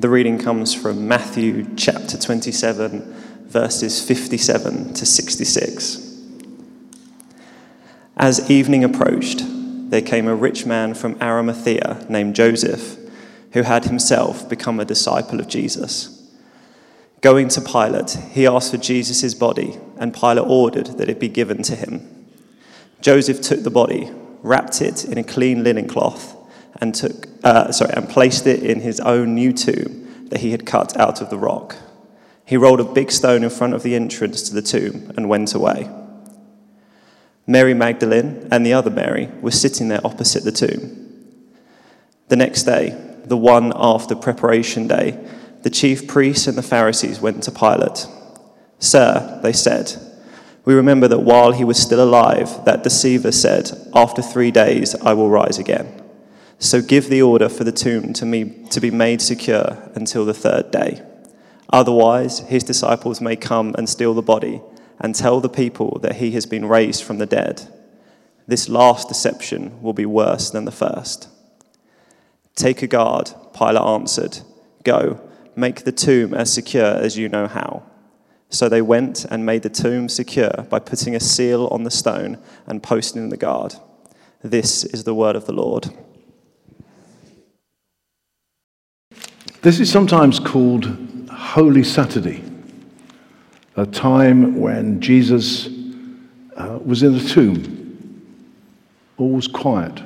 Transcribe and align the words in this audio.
The 0.00 0.08
reading 0.08 0.38
comes 0.38 0.72
from 0.72 1.06
Matthew 1.06 1.76
chapter 1.76 2.16
27, 2.16 3.44
verses 3.44 4.02
57 4.02 4.94
to 4.94 5.04
66. 5.04 6.16
As 8.16 8.50
evening 8.50 8.82
approached, 8.82 9.42
there 9.44 10.00
came 10.00 10.26
a 10.26 10.34
rich 10.34 10.64
man 10.64 10.94
from 10.94 11.20
Arimathea 11.20 12.06
named 12.08 12.34
Joseph, 12.34 12.96
who 13.52 13.60
had 13.60 13.84
himself 13.84 14.48
become 14.48 14.80
a 14.80 14.86
disciple 14.86 15.38
of 15.38 15.48
Jesus. 15.48 16.32
Going 17.20 17.48
to 17.48 17.60
Pilate, 17.60 18.12
he 18.30 18.46
asked 18.46 18.70
for 18.70 18.78
Jesus' 18.78 19.34
body, 19.34 19.78
and 19.98 20.14
Pilate 20.14 20.48
ordered 20.48 20.86
that 20.96 21.10
it 21.10 21.20
be 21.20 21.28
given 21.28 21.62
to 21.64 21.76
him. 21.76 22.26
Joseph 23.02 23.42
took 23.42 23.64
the 23.64 23.70
body, 23.70 24.10
wrapped 24.42 24.80
it 24.80 25.04
in 25.04 25.18
a 25.18 25.22
clean 25.22 25.62
linen 25.62 25.86
cloth, 25.86 26.34
and 26.80 26.94
took 26.94 27.26
uh, 27.44 27.72
sorry, 27.72 27.92
and 27.94 28.08
placed 28.08 28.46
it 28.46 28.62
in 28.62 28.80
his 28.80 29.00
own 29.00 29.34
new 29.34 29.52
tomb 29.52 30.28
that 30.28 30.40
he 30.40 30.52
had 30.52 30.66
cut 30.66 30.96
out 30.96 31.20
of 31.20 31.30
the 31.30 31.38
rock. 31.38 31.76
He 32.44 32.56
rolled 32.56 32.80
a 32.80 32.84
big 32.84 33.10
stone 33.10 33.44
in 33.44 33.50
front 33.50 33.74
of 33.74 33.82
the 33.82 33.94
entrance 33.94 34.42
to 34.42 34.54
the 34.54 34.62
tomb 34.62 35.12
and 35.16 35.28
went 35.28 35.54
away. 35.54 35.88
Mary 37.46 37.74
Magdalene 37.74 38.48
and 38.50 38.64
the 38.64 38.72
other 38.72 38.90
Mary 38.90 39.28
were 39.40 39.50
sitting 39.50 39.88
there 39.88 40.04
opposite 40.04 40.44
the 40.44 40.52
tomb. 40.52 41.06
The 42.28 42.36
next 42.36 42.62
day, 42.64 42.96
the 43.24 43.36
one 43.36 43.72
after 43.74 44.14
preparation 44.14 44.86
day, 44.86 45.18
the 45.62 45.70
chief 45.70 46.06
priests 46.06 46.46
and 46.46 46.56
the 46.56 46.62
Pharisees 46.62 47.20
went 47.20 47.42
to 47.44 47.50
Pilate. 47.50 48.06
Sir, 48.78 49.40
they 49.42 49.52
said, 49.52 49.94
we 50.64 50.74
remember 50.74 51.08
that 51.08 51.20
while 51.20 51.52
he 51.52 51.64
was 51.64 51.78
still 51.78 52.02
alive, 52.02 52.64
that 52.64 52.82
deceiver 52.82 53.32
said, 53.32 53.70
After 53.94 54.22
three 54.22 54.50
days 54.50 54.94
I 54.94 55.14
will 55.14 55.30
rise 55.30 55.58
again. 55.58 56.02
So 56.60 56.82
give 56.82 57.08
the 57.08 57.22
order 57.22 57.48
for 57.48 57.64
the 57.64 57.72
tomb 57.72 58.12
to, 58.12 58.26
me, 58.26 58.66
to 58.68 58.80
be 58.80 58.90
made 58.90 59.22
secure 59.22 59.90
until 59.94 60.26
the 60.26 60.34
third 60.34 60.70
day. 60.70 61.02
Otherwise, 61.72 62.40
his 62.40 62.62
disciples 62.62 63.18
may 63.18 63.34
come 63.34 63.74
and 63.78 63.88
steal 63.88 64.12
the 64.12 64.20
body 64.20 64.60
and 64.98 65.14
tell 65.14 65.40
the 65.40 65.48
people 65.48 65.98
that 66.02 66.16
he 66.16 66.32
has 66.32 66.44
been 66.44 66.66
raised 66.66 67.02
from 67.02 67.16
the 67.16 67.24
dead. 67.24 67.66
This 68.46 68.68
last 68.68 69.08
deception 69.08 69.80
will 69.80 69.94
be 69.94 70.04
worse 70.04 70.50
than 70.50 70.66
the 70.66 70.70
first. 70.70 71.28
Take 72.56 72.82
a 72.82 72.86
guard, 72.86 73.30
Pilate 73.56 73.82
answered. 73.82 74.40
Go, 74.84 75.18
make 75.56 75.84
the 75.84 75.92
tomb 75.92 76.34
as 76.34 76.52
secure 76.52 76.94
as 76.94 77.16
you 77.16 77.30
know 77.30 77.46
how. 77.46 77.84
So 78.50 78.68
they 78.68 78.82
went 78.82 79.24
and 79.24 79.46
made 79.46 79.62
the 79.62 79.70
tomb 79.70 80.10
secure 80.10 80.66
by 80.68 80.80
putting 80.80 81.14
a 81.14 81.20
seal 81.20 81.68
on 81.68 81.84
the 81.84 81.90
stone 81.90 82.36
and 82.66 82.82
posting 82.82 83.30
the 83.30 83.38
guard. 83.38 83.76
This 84.42 84.84
is 84.84 85.04
the 85.04 85.14
word 85.14 85.36
of 85.36 85.46
the 85.46 85.52
Lord. 85.52 85.88
This 89.62 89.78
is 89.78 89.92
sometimes 89.92 90.40
called 90.40 90.86
Holy 91.30 91.84
Saturday, 91.84 92.42
a 93.76 93.84
time 93.84 94.58
when 94.58 95.02
Jesus 95.02 95.68
uh, 96.56 96.78
was 96.82 97.02
in 97.02 97.14
a 97.14 97.20
tomb. 97.20 98.46
All 99.18 99.32
was 99.32 99.46
quiet, 99.46 100.02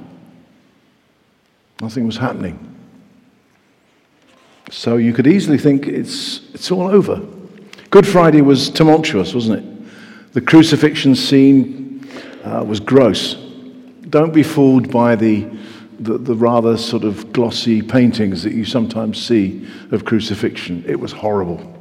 nothing 1.81 2.05
was 2.05 2.17
happening. 2.17 2.59
So 4.73 4.97
you 4.97 5.13
could 5.13 5.29
easily 5.29 5.59
think 5.59 5.87
it's, 5.87 6.41
it's 6.53 6.73
all 6.73 6.89
over. 6.89 7.23
Good 7.91 8.09
Friday 8.09 8.41
was 8.41 8.69
tumultuous, 8.69 9.35
wasn't 9.35 9.61
it? 9.61 10.33
The 10.33 10.41
crucifixion 10.41 11.15
scene 11.15 12.09
uh, 12.43 12.65
was 12.67 12.81
gross. 12.81 13.35
Don't 14.11 14.35
be 14.35 14.43
fooled 14.43 14.91
by 14.91 15.15
the 15.15 15.49
the, 15.99 16.19
the 16.19 16.35
rather 16.35 16.77
sort 16.77 17.05
of 17.05 17.33
glossy 17.33 17.83
paintings 17.83 18.43
that 18.43 18.53
you 18.53 18.65
sometimes 18.65 19.25
see 19.25 19.67
of 19.91 20.05
crucifixion. 20.05 20.85
It 20.87 20.99
was 20.99 21.13
horrible. 21.13 21.73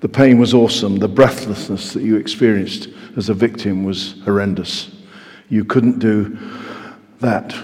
The 0.00 0.08
pain 0.08 0.38
was 0.38 0.54
awesome. 0.54 0.96
The 0.96 1.08
breathlessness 1.08 1.92
that 1.92 2.02
you 2.02 2.16
experienced 2.16 2.88
as 3.16 3.28
a 3.28 3.34
victim 3.34 3.84
was 3.84 4.20
horrendous. 4.24 4.90
You 5.48 5.64
couldn't 5.64 5.98
do 5.98 6.38
that. 7.20 7.54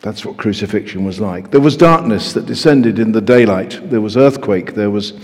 That's 0.00 0.24
what 0.24 0.36
crucifixion 0.36 1.04
was 1.04 1.20
like. 1.20 1.50
There 1.50 1.60
was 1.60 1.76
darkness 1.76 2.32
that 2.32 2.46
descended 2.46 2.98
in 2.98 3.12
the 3.12 3.20
daylight. 3.20 3.80
There 3.90 4.00
was 4.00 4.16
earthquake. 4.16 4.74
There 4.74 4.90
was 4.90 5.14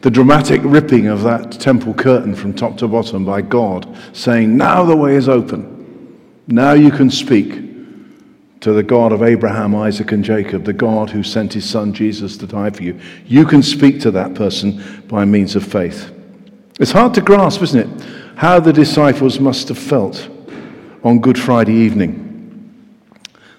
the 0.00 0.10
dramatic 0.10 0.60
ripping 0.64 1.06
of 1.08 1.22
that 1.22 1.52
temple 1.52 1.94
curtain 1.94 2.34
from 2.34 2.54
top 2.54 2.76
to 2.78 2.88
bottom 2.88 3.24
by 3.24 3.42
God, 3.42 3.96
saying, 4.12 4.56
Now 4.56 4.84
the 4.84 4.96
way 4.96 5.16
is 5.16 5.28
open. 5.28 5.76
Now 6.46 6.72
you 6.72 6.90
can 6.90 7.10
speak 7.10 7.67
to 8.68 8.74
the 8.74 8.82
God 8.82 9.12
of 9.12 9.22
Abraham, 9.22 9.74
Isaac, 9.74 10.12
and 10.12 10.22
Jacob, 10.22 10.64
the 10.64 10.74
God 10.74 11.08
who 11.08 11.22
sent 11.22 11.54
his 11.54 11.68
son 11.68 11.94
Jesus 11.94 12.36
to 12.36 12.46
die 12.46 12.68
for 12.68 12.82
you. 12.82 13.00
You 13.24 13.46
can 13.46 13.62
speak 13.62 13.98
to 14.02 14.10
that 14.10 14.34
person 14.34 15.02
by 15.08 15.24
means 15.24 15.56
of 15.56 15.64
faith. 15.64 16.12
It's 16.78 16.92
hard 16.92 17.14
to 17.14 17.22
grasp, 17.22 17.62
isn't 17.62 17.80
it, 17.80 18.06
how 18.36 18.60
the 18.60 18.74
disciples 18.74 19.40
must 19.40 19.68
have 19.68 19.78
felt 19.78 20.28
on 21.02 21.18
Good 21.18 21.38
Friday 21.38 21.72
evening. 21.72 22.26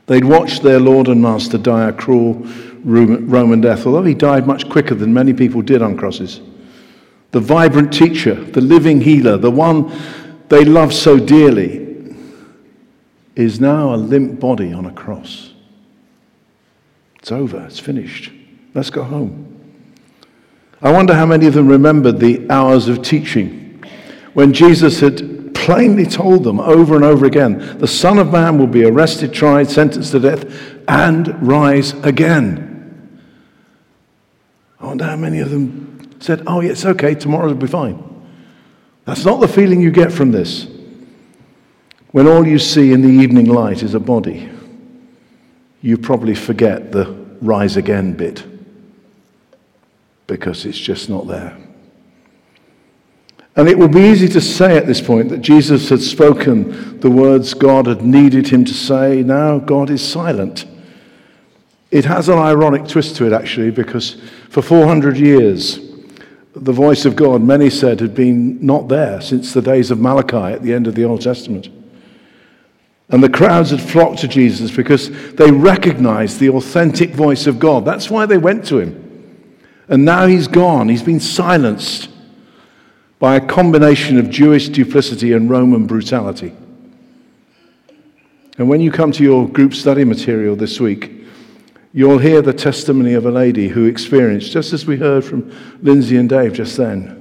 They'd 0.05 0.25
watched 0.25 0.61
their 0.61 0.79
Lord 0.79 1.07
and 1.07 1.23
Master 1.23 1.57
die 1.57 1.89
a 1.89 1.93
cruel 1.93 2.45
Roman 2.83 3.61
death, 3.61 3.87
although 3.87 4.03
he 4.03 4.13
died 4.13 4.45
much 4.45 4.69
quicker 4.69 4.93
than 4.93 5.11
many 5.11 5.33
people 5.33 5.63
did 5.63 5.81
on 5.81 5.97
crosses. 5.97 6.39
The 7.31 7.39
vibrant 7.39 7.91
teacher, 7.91 8.35
the 8.35 8.61
living 8.61 9.01
healer, 9.01 9.37
the 9.37 9.49
one 9.49 9.91
they 10.49 10.65
loved 10.65 10.93
so 10.93 11.17
dearly, 11.17 11.88
is 13.39 13.61
now 13.61 13.93
a 13.93 13.95
limp 13.95 14.39
body 14.39 14.73
on 14.73 14.85
a 14.85 14.91
cross. 14.91 15.53
It's 17.19 17.31
over, 17.31 17.65
it's 17.65 17.79
finished. 17.79 18.31
Let's 18.73 18.89
go 18.89 19.03
home. 19.03 19.45
I 20.81 20.91
wonder 20.91 21.13
how 21.13 21.25
many 21.25 21.47
of 21.47 21.53
them 21.53 21.67
remembered 21.67 22.19
the 22.19 22.49
hours 22.49 22.87
of 22.87 23.01
teaching 23.01 23.83
when 24.33 24.53
Jesus 24.53 24.99
had 24.99 25.53
plainly 25.55 26.05
told 26.05 26.43
them 26.43 26.59
over 26.59 26.95
and 26.95 27.03
over 27.03 27.25
again 27.25 27.77
the 27.79 27.87
Son 27.87 28.17
of 28.17 28.31
Man 28.31 28.57
will 28.57 28.67
be 28.67 28.83
arrested, 28.83 29.33
tried, 29.33 29.69
sentenced 29.69 30.11
to 30.11 30.19
death, 30.19 30.45
and 30.87 31.47
rise 31.47 31.93
again. 32.03 32.65
I 34.81 34.87
wonder 34.87 35.05
how 35.05 35.15
many 35.15 35.39
of 35.39 35.49
them 35.49 36.11
said, 36.19 36.43
Oh, 36.45 36.59
yeah, 36.59 36.71
it's 36.71 36.85
okay, 36.85 37.15
tomorrow 37.15 37.47
will 37.47 37.55
be 37.55 37.67
fine. 37.67 38.03
That's 39.05 39.23
not 39.23 39.39
the 39.39 39.47
feeling 39.47 39.81
you 39.81 39.91
get 39.91 40.11
from 40.11 40.31
this. 40.31 40.67
When 42.11 42.27
all 42.27 42.47
you 42.47 42.57
see 42.57 42.91
in 42.91 43.01
the 43.01 43.07
evening 43.07 43.45
light 43.45 43.83
is 43.83 43.93
a 43.93 43.99
body, 43.99 44.49
you 45.81 45.97
probably 45.97 46.35
forget 46.35 46.91
the 46.91 47.05
rise 47.41 47.77
again 47.77 48.13
bit 48.13 48.43
because 50.27 50.65
it's 50.65 50.77
just 50.77 51.09
not 51.09 51.27
there. 51.27 51.57
And 53.55 53.67
it 53.67 53.77
will 53.77 53.89
be 53.89 54.01
easy 54.01 54.27
to 54.29 54.41
say 54.41 54.77
at 54.77 54.87
this 54.87 55.01
point 55.01 55.29
that 55.29 55.41
Jesus 55.41 55.89
had 55.89 56.01
spoken 56.01 56.99
the 56.99 57.09
words 57.09 57.53
God 57.53 57.87
had 57.87 58.01
needed 58.01 58.47
him 58.47 58.63
to 58.65 58.73
say. 58.73 59.21
Now 59.21 59.59
God 59.59 59.89
is 59.89 60.07
silent. 60.07 60.65
It 61.91 62.05
has 62.05 62.29
an 62.29 62.37
ironic 62.37 62.87
twist 62.87 63.15
to 63.17 63.25
it, 63.25 63.33
actually, 63.33 63.71
because 63.71 64.21
for 64.49 64.61
400 64.61 65.17
years, 65.17 65.79
the 66.55 66.71
voice 66.71 67.05
of 67.05 67.15
God, 67.15 67.41
many 67.41 67.69
said, 67.69 67.99
had 67.99 68.13
been 68.13 68.63
not 68.63 68.87
there 68.87 69.21
since 69.21 69.53
the 69.53 69.61
days 69.61 69.91
of 69.91 69.99
Malachi 69.99 70.53
at 70.53 70.61
the 70.61 70.73
end 70.73 70.87
of 70.87 70.95
the 70.95 71.03
Old 71.03 71.21
Testament. 71.21 71.69
And 73.09 73.23
the 73.23 73.29
crowds 73.29 73.71
had 73.71 73.81
flocked 73.81 74.19
to 74.19 74.27
Jesus 74.27 74.69
because 74.69 75.09
they 75.33 75.51
recognized 75.51 76.39
the 76.39 76.49
authentic 76.49 77.11
voice 77.11 77.47
of 77.47 77.57
God. 77.57 77.83
That's 77.83 78.09
why 78.09 78.27
they 78.27 78.37
went 78.37 78.65
to 78.67 78.79
him. 78.79 79.05
And 79.87 80.05
now 80.05 80.27
he's 80.27 80.47
gone. 80.47 80.89
He's 80.89 81.01
been 81.01 81.19
silenced 81.19 82.09
by 83.17 83.35
a 83.35 83.45
combination 83.45 84.19
of 84.19 84.29
Jewish 84.29 84.69
duplicity 84.69 85.33
and 85.33 85.49
Roman 85.49 85.87
brutality. 85.87 86.53
And 88.59 88.69
when 88.69 88.79
you 88.79 88.91
come 88.91 89.11
to 89.13 89.23
your 89.23 89.47
group 89.47 89.73
study 89.73 90.03
material 90.03 90.55
this 90.55 90.79
week, 90.79 91.11
you'll 91.91 92.19
hear 92.19 92.43
the 92.43 92.53
testimony 92.53 93.13
of 93.13 93.25
a 93.25 93.31
lady 93.31 93.69
who 93.69 93.85
experienced, 93.85 94.51
just 94.51 94.71
as 94.71 94.85
we 94.85 94.97
heard 94.97 95.25
from 95.25 95.51
Lindsay 95.81 96.17
and 96.17 96.29
Dave 96.29 96.53
just 96.53 96.77
then, 96.77 97.15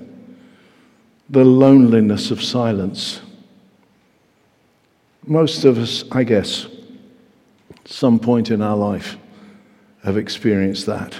the 1.30 1.44
loneliness 1.44 2.30
of 2.30 2.42
silence 2.42 3.22
most 5.28 5.64
of 5.64 5.78
us, 5.78 6.04
I 6.10 6.24
guess, 6.24 6.66
some 7.84 8.18
point 8.18 8.50
in 8.50 8.62
our 8.62 8.76
life 8.76 9.16
have 10.02 10.16
experienced 10.16 10.86
that. 10.86 11.14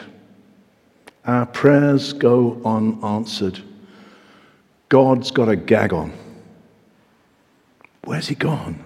Our 1.24 1.46
prayers 1.46 2.12
go 2.14 2.60
unanswered. 2.64 3.60
God's 4.88 5.30
got 5.30 5.48
a 5.48 5.56
gag 5.56 5.92
on. 5.92 6.12
Where's 8.04 8.28
he 8.28 8.34
gone? 8.34 8.82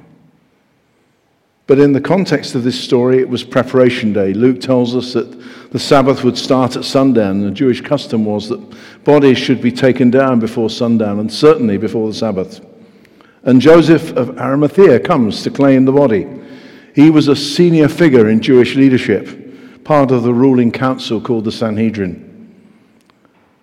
But 1.69 1.79
in 1.79 1.93
the 1.93 2.01
context 2.01 2.57
of 2.57 2.65
this 2.65 2.79
story, 2.79 3.21
it 3.21 3.29
was 3.29 3.45
preparation 3.45 4.13
day. 4.13 4.35
Luke 4.35 4.61
tells 4.61 4.97
us 4.97 5.13
that 5.13 5.71
the 5.71 5.79
Sabbath 5.79 6.25
would 6.25 6.37
start 6.37 6.75
at 6.75 6.85
sundown. 6.85 7.41
The 7.41 7.53
Jewish 7.53 7.81
custom 7.81 8.25
was 8.25 8.49
that 8.49 9.05
bodies 9.05 9.39
should 9.39 9.63
be 9.63 9.71
taken 9.71 10.11
down 10.11 10.41
before 10.41 10.69
sundown, 10.69 11.21
and 11.21 11.33
certainly 11.33 11.79
before 11.79 12.09
the 12.09 12.15
Sabbath. 12.15 12.61
And 13.45 13.61
Joseph 13.61 14.13
of 14.13 14.39
Arimathea 14.39 15.01
comes 15.01 15.43
to 15.43 15.51
claim 15.51 15.85
the 15.85 15.93
body. 15.93 16.27
He 16.95 17.11
was 17.11 17.29
a 17.29 17.37
senior 17.37 17.89
figure 17.89 18.29
in 18.29 18.41
Jewish 18.41 18.77
leadership, 18.77 19.85
part 19.85 20.11
of 20.11 20.23
the 20.23 20.35
ruling 20.35 20.71
council 20.71 21.21
called 21.21 21.45
the 21.45 21.53
Sanhedrin. 21.53 22.29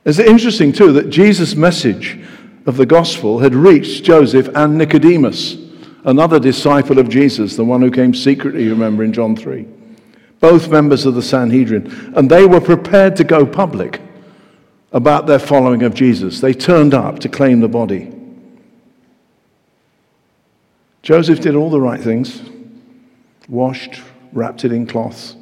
It's 0.06 0.20
interesting, 0.20 0.72
too, 0.72 0.92
that 0.94 1.10
Jesus' 1.10 1.56
message 1.56 2.20
of 2.66 2.78
the 2.78 2.86
gospel 2.86 3.40
had 3.40 3.56
reached 3.56 4.04
Joseph 4.04 4.50
and 4.56 4.78
Nicodemus, 4.78 5.58
another 6.04 6.40
disciple 6.40 7.00
of 7.00 7.10
Jesus, 7.10 7.56
the 7.56 7.66
one 7.66 7.82
who 7.82 7.92
came 7.92 8.14
secretly, 8.14 8.68
remember, 8.68 9.04
in 9.04 9.14
John 9.14 9.36
3. 9.36 9.66
Both 10.40 10.70
members 10.70 11.06
of 11.06 11.16
the 11.16 11.22
Sanhedrin. 11.22 12.14
And 12.16 12.30
they 12.30 12.46
were 12.46 12.62
prepared 12.62 13.16
to 13.18 13.24
go 13.24 13.46
public 13.46 14.02
about 14.92 15.28
their 15.28 15.40
following 15.40 15.84
of 15.84 15.94
Jesus. 15.94 16.42
They 16.42 16.54
turned 16.54 16.94
up 16.94 17.20
to 17.20 17.30
claim 17.30 17.60
the 17.60 17.68
body. 17.68 18.19
Joseph 21.10 21.40
did 21.40 21.56
all 21.56 21.72
the 21.72 21.82
right 21.82 22.00
things 22.00 22.40
washed, 23.48 24.00
wrapped 24.32 24.64
it 24.64 24.72
in 24.72 24.86
cloths. 24.86 25.36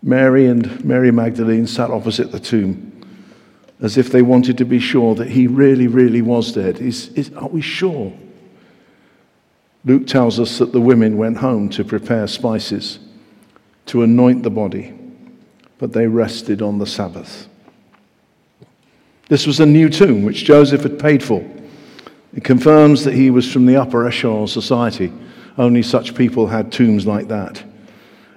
Mary 0.00 0.46
and 0.46 0.84
Mary 0.84 1.10
Magdalene 1.10 1.66
sat 1.66 1.90
opposite 1.90 2.30
the 2.30 2.38
tomb 2.38 2.92
as 3.80 3.98
if 3.98 4.12
they 4.12 4.22
wanted 4.22 4.56
to 4.58 4.64
be 4.64 4.78
sure 4.78 5.16
that 5.16 5.28
he 5.28 5.48
really, 5.48 5.88
really 5.88 6.22
was 6.22 6.52
dead. 6.52 6.78
Is, 6.78 7.08
is, 7.14 7.32
are 7.34 7.48
we 7.48 7.60
sure? 7.60 8.12
Luke 9.84 10.06
tells 10.06 10.38
us 10.38 10.58
that 10.58 10.70
the 10.70 10.80
women 10.80 11.16
went 11.16 11.38
home 11.38 11.68
to 11.70 11.82
prepare 11.82 12.28
spices 12.28 13.00
to 13.86 14.04
anoint 14.04 14.44
the 14.44 14.50
body, 14.50 14.96
but 15.78 15.92
they 15.92 16.06
rested 16.06 16.62
on 16.62 16.78
the 16.78 16.86
Sabbath. 16.86 17.48
This 19.28 19.48
was 19.48 19.58
a 19.58 19.66
new 19.66 19.88
tomb 19.88 20.22
which 20.22 20.44
Joseph 20.44 20.84
had 20.84 20.96
paid 20.96 21.24
for. 21.24 21.44
It 22.34 22.44
confirms 22.44 23.04
that 23.04 23.14
he 23.14 23.30
was 23.30 23.50
from 23.50 23.66
the 23.66 23.76
upper 23.76 24.06
echelon 24.06 24.46
society. 24.46 25.12
Only 25.58 25.82
such 25.82 26.14
people 26.14 26.46
had 26.46 26.70
tombs 26.70 27.06
like 27.06 27.28
that. 27.28 27.62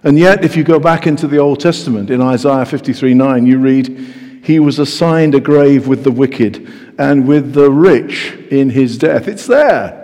And 0.03 0.19
yet, 0.19 0.43
if 0.43 0.57
you 0.57 0.63
go 0.63 0.79
back 0.79 1.07
into 1.07 1.27
the 1.27 1.37
Old 1.37 1.59
Testament, 1.59 2.09
in 2.09 2.21
Isaiah 2.21 2.65
53 2.65 3.13
9, 3.13 3.45
you 3.45 3.59
read, 3.59 4.41
he 4.43 4.59
was 4.59 4.79
assigned 4.79 5.35
a 5.35 5.39
grave 5.39 5.87
with 5.87 6.03
the 6.03 6.11
wicked 6.11 6.67
and 6.97 7.27
with 7.27 7.53
the 7.53 7.71
rich 7.71 8.33
in 8.51 8.69
his 8.69 8.97
death. 8.97 9.27
It's 9.27 9.47
there. 9.47 10.01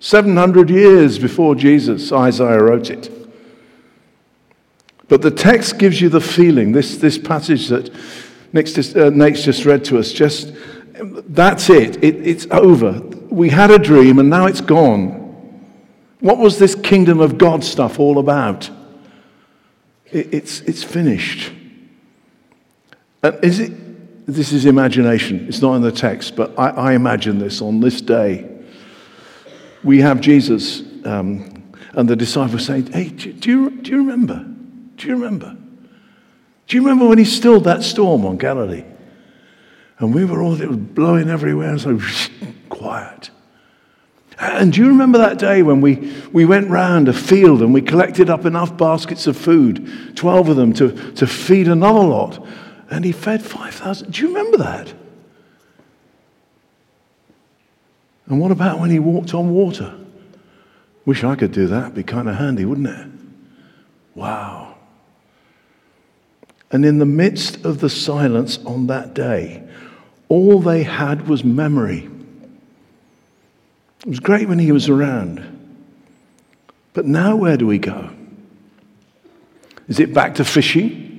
700 0.00 0.70
years 0.70 1.18
before 1.18 1.54
Jesus, 1.54 2.10
Isaiah 2.10 2.60
wrote 2.60 2.90
it. 2.90 3.10
But 5.08 5.22
the 5.22 5.30
text 5.30 5.78
gives 5.78 6.00
you 6.00 6.08
the 6.08 6.20
feeling, 6.20 6.72
this, 6.72 6.96
this 6.96 7.18
passage 7.18 7.68
that 7.68 7.92
just, 8.54 8.96
uh, 8.96 9.10
Nate's 9.10 9.44
just 9.44 9.64
read 9.64 9.84
to 9.86 9.98
us, 9.98 10.10
just 10.12 10.52
that's 11.02 11.70
it. 11.70 12.02
it. 12.02 12.26
It's 12.26 12.46
over. 12.50 13.00
We 13.30 13.48
had 13.48 13.70
a 13.70 13.78
dream 13.78 14.18
and 14.18 14.28
now 14.28 14.46
it's 14.46 14.60
gone. 14.60 15.18
What 16.20 16.38
was 16.38 16.58
this 16.58 16.74
kingdom 16.74 17.20
of 17.20 17.38
God 17.38 17.64
stuff 17.64 17.98
all 17.98 18.18
about? 18.18 18.70
It, 20.06 20.34
it's, 20.34 20.60
it's 20.62 20.82
finished. 20.82 21.52
And 23.22 23.42
is 23.42 23.60
it, 23.60 23.72
this 24.26 24.52
is 24.52 24.66
imagination. 24.66 25.46
It's 25.48 25.62
not 25.62 25.74
in 25.74 25.82
the 25.82 25.92
text, 25.92 26.36
but 26.36 26.56
I, 26.58 26.70
I 26.70 26.92
imagine 26.92 27.38
this 27.38 27.60
on 27.62 27.80
this 27.80 28.00
day. 28.00 28.48
We 29.82 30.00
have 30.00 30.20
Jesus 30.20 30.82
um, 31.04 31.72
and 31.92 32.08
the 32.08 32.16
disciples 32.16 32.66
saying, 32.66 32.92
Hey, 32.92 33.08
do, 33.08 33.32
do, 33.32 33.50
you, 33.50 33.70
do 33.70 33.90
you 33.92 33.98
remember? 33.98 34.46
Do 34.96 35.08
you 35.08 35.14
remember? 35.14 35.56
Do 36.66 36.76
you 36.76 36.82
remember 36.82 37.06
when 37.08 37.18
he 37.18 37.24
stilled 37.24 37.64
that 37.64 37.82
storm 37.82 38.24
on 38.24 38.36
Galilee? 38.36 38.84
And 40.00 40.14
we 40.14 40.24
were 40.24 40.42
all, 40.42 40.60
it 40.60 40.68
was 40.68 40.76
blowing 40.76 41.30
everywhere, 41.30 41.70
and 41.70 41.80
so 41.80 42.00
quiet. 42.68 43.30
And 44.38 44.72
do 44.72 44.80
you 44.80 44.88
remember 44.88 45.18
that 45.18 45.38
day 45.38 45.62
when 45.62 45.80
we, 45.80 46.12
we 46.32 46.46
went 46.46 46.68
round 46.70 47.08
a 47.08 47.12
field 47.12 47.60
and 47.62 47.72
we 47.72 47.82
collected 47.82 48.30
up 48.30 48.46
enough 48.46 48.76
baskets 48.76 49.26
of 49.26 49.36
food, 49.36 50.16
12 50.16 50.48
of 50.48 50.56
them, 50.56 50.72
to, 50.74 51.12
to 51.12 51.26
feed 51.26 51.68
another 51.68 52.00
lot? 52.00 52.44
and 52.90 53.04
he 53.04 53.12
fed 53.12 53.42
5,000. 53.42 54.10
Do 54.10 54.22
you 54.22 54.28
remember 54.28 54.58
that? 54.58 54.92
And 58.26 58.40
what 58.40 58.50
about 58.50 58.80
when 58.80 58.90
he 58.90 58.98
walked 58.98 59.32
on 59.32 59.50
water? 59.50 59.94
Wish 61.06 61.24
I 61.24 61.36
could 61.36 61.52
do 61.52 61.68
that. 61.68 61.84
It'd 61.84 61.94
be 61.94 62.02
kind 62.02 62.28
of 62.28 62.36
handy, 62.36 62.64
wouldn't 62.64 62.88
it? 62.88 63.06
Wow. 64.14 64.76
And 66.72 66.84
in 66.84 66.98
the 66.98 67.06
midst 67.06 67.64
of 67.64 67.80
the 67.80 67.88
silence 67.88 68.58
on 68.64 68.88
that 68.88 69.14
day, 69.14 69.66
all 70.30 70.60
they 70.60 70.82
had 70.82 71.28
was 71.28 71.44
memory. 71.44 72.08
It 74.00 74.06
was 74.06 74.20
great 74.20 74.48
when 74.48 74.58
he 74.58 74.72
was 74.72 74.88
around. 74.88 75.58
But 76.94 77.04
now, 77.04 77.36
where 77.36 77.58
do 77.58 77.66
we 77.66 77.78
go? 77.78 78.08
Is 79.88 80.00
it 80.00 80.14
back 80.14 80.36
to 80.36 80.44
fishing? 80.46 81.10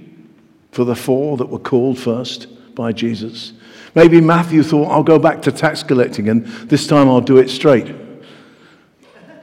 for 0.71 0.85
the 0.85 0.95
four 0.95 1.37
that 1.37 1.47
were 1.47 1.59
called 1.59 1.99
first 1.99 2.47
by 2.75 2.91
Jesus. 2.91 3.53
Maybe 3.93 4.21
Matthew 4.21 4.63
thought, 4.63 4.89
I'll 4.89 5.03
go 5.03 5.19
back 5.19 5.41
to 5.43 5.51
tax 5.51 5.83
collecting 5.83 6.29
and 6.29 6.45
this 6.45 6.87
time 6.87 7.09
I'll 7.09 7.21
do 7.21 7.37
it 7.37 7.49
straight. 7.49 7.93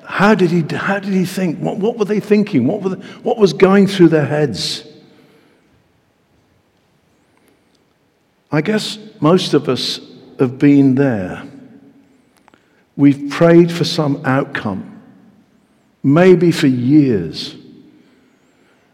How 0.04 0.34
did 0.34 0.50
he, 0.50 0.62
how 0.74 0.98
did 0.98 1.12
he 1.12 1.26
think? 1.26 1.58
What, 1.58 1.76
what 1.76 1.98
were 1.98 2.06
they 2.06 2.20
thinking? 2.20 2.66
What, 2.66 2.80
were 2.80 2.90
the, 2.90 3.04
what 3.22 3.36
was 3.36 3.52
going 3.52 3.86
through 3.86 4.08
their 4.08 4.24
heads? 4.24 4.84
I 8.50 8.60
guess 8.62 8.98
most 9.20 9.52
of 9.54 9.68
us 9.68 10.00
have 10.38 10.58
been 10.58 10.94
there. 10.94 11.42
We've 12.96 13.30
prayed 13.30 13.70
for 13.70 13.84
some 13.84 14.22
outcome, 14.24 15.02
maybe 16.02 16.50
for 16.50 16.66
years. 16.66 17.54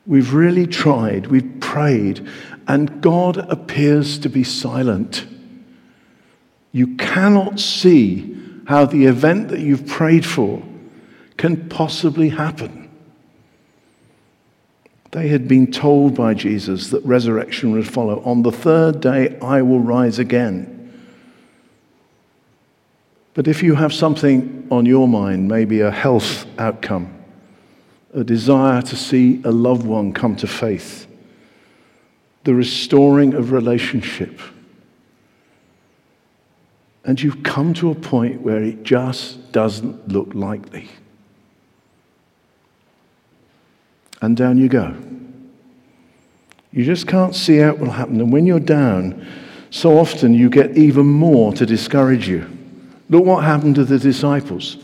We've 0.07 0.35
really 0.35 0.67
tried, 0.67 1.29
we've 1.29 1.61
prayed, 1.61 2.27
and 2.67 3.01
God 3.01 3.39
appears 3.39 4.19
to 4.19 4.29
be 4.29 4.45
silent. 4.45 5.27
You 6.73 6.97
cannot 6.97 7.61
see 7.61 8.37
how 8.67 8.87
the 8.87 9.07
event 9.07 9.49
that 9.49 9.61
you've 9.61 9.87
prayed 9.87 10.27
for 10.27 10.63
can 11.37 11.69
possibly 11.69 12.31
happen. 12.31 12.84
They 15.15 15.29
had 15.29 15.47
been 15.47 15.71
told 15.71 16.17
by 16.17 16.35
Jesus 16.35 16.91
that 16.91 17.05
resurrection 17.05 17.71
would 17.71 17.87
follow. 17.87 18.21
On 18.25 18.43
the 18.43 18.51
third 18.51 19.01
day, 19.01 19.39
I 19.39 19.63
will 19.63 19.79
rise 19.79 20.19
again. 20.19 20.93
But 23.33 23.47
if 23.47 23.63
you 23.63 23.77
have 23.77 23.95
something 23.95 24.67
on 24.73 24.87
your 24.87 25.07
mind, 25.07 25.47
maybe 25.47 25.83
a 25.83 25.93
health 25.93 26.47
outcome, 26.59 27.17
a 28.13 28.25
desire 28.25 28.83
to 28.83 28.97
see 28.97 29.41
a 29.45 29.53
loved 29.53 29.87
one 29.87 30.13
come 30.13 30.35
to 30.35 30.49
faith, 30.49 31.07
the 32.43 32.55
restoring 32.55 33.35
of 33.35 33.53
relationship. 33.53 34.41
And 37.05 37.23
you've 37.23 37.45
come 37.45 37.73
to 37.75 37.93
a 37.93 37.95
point 37.95 38.41
where 38.41 38.65
it 38.65 38.83
just 38.83 39.53
doesn't 39.53 40.09
look 40.09 40.35
likely. 40.35 40.89
And 44.25 44.37
down 44.39 44.57
you 44.57 44.71
go. 44.71 44.97
You 46.73 46.83
just 46.83 47.07
can't 47.07 47.35
see 47.35 47.61
out 47.61 47.79
what 47.79 47.89
will 47.89 47.95
happen. 47.95 48.21
And 48.23 48.33
when 48.33 48.47
you're 48.47 48.59
down, 48.59 49.27
so 49.69 49.99
often 49.99 50.33
you 50.33 50.49
get 50.49 50.79
even 50.79 51.07
more 51.07 51.53
to 51.53 51.67
discourage 51.67 52.27
you. 52.27 52.49
Look 53.11 53.25
what 53.25 53.45
happened 53.45 53.75
to 53.75 53.85
the 53.85 53.99
disciples. 53.99 54.79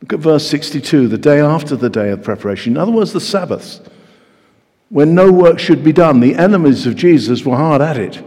Look 0.00 0.14
at 0.14 0.20
verse 0.20 0.46
62, 0.48 1.06
the 1.08 1.18
day 1.18 1.38
after 1.38 1.76
the 1.76 1.90
day 1.90 2.10
of 2.10 2.22
preparation. 2.22 2.72
In 2.72 2.78
other 2.78 2.92
words, 2.92 3.12
the 3.12 3.20
Sabbath, 3.20 3.86
when 4.88 5.14
no 5.14 5.30
work 5.30 5.58
should 5.58 5.84
be 5.84 5.92
done. 5.92 6.20
The 6.20 6.34
enemies 6.34 6.86
of 6.86 6.96
Jesus 6.96 7.44
were 7.44 7.56
hard 7.56 7.82
at 7.82 7.98
it. 7.98 8.24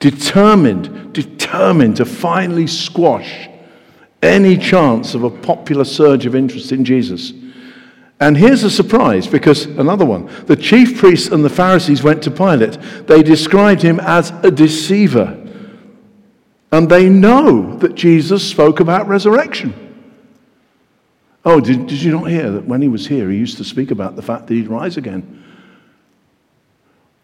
Determined, 0.00 1.12
determined 1.12 1.96
to 1.98 2.04
finally 2.04 2.66
squash 2.66 3.48
any 4.20 4.56
chance 4.56 5.14
of 5.14 5.22
a 5.22 5.30
popular 5.30 5.84
surge 5.84 6.26
of 6.26 6.34
interest 6.34 6.72
in 6.72 6.84
Jesus. 6.84 7.32
And 8.20 8.36
here's 8.36 8.62
a 8.64 8.70
surprise 8.70 9.26
because 9.26 9.64
another 9.64 10.04
one. 10.04 10.26
The 10.44 10.56
chief 10.56 10.98
priests 10.98 11.28
and 11.28 11.42
the 11.42 11.50
Pharisees 11.50 12.02
went 12.02 12.22
to 12.24 12.30
Pilate. 12.30 12.78
They 13.06 13.22
described 13.22 13.80
him 13.80 13.98
as 13.98 14.30
a 14.42 14.50
deceiver. 14.50 15.38
And 16.70 16.88
they 16.88 17.08
know 17.08 17.76
that 17.78 17.94
Jesus 17.94 18.48
spoke 18.48 18.78
about 18.78 19.08
resurrection. 19.08 19.74
Oh, 21.46 21.60
did, 21.60 21.86
did 21.86 22.02
you 22.02 22.12
not 22.12 22.24
hear 22.24 22.50
that 22.50 22.66
when 22.66 22.82
he 22.82 22.88
was 22.88 23.06
here, 23.06 23.30
he 23.30 23.38
used 23.38 23.56
to 23.56 23.64
speak 23.64 23.90
about 23.90 24.14
the 24.14 24.22
fact 24.22 24.46
that 24.46 24.54
he'd 24.54 24.68
rise 24.68 24.98
again? 24.98 25.42